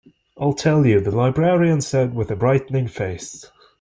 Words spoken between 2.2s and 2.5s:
a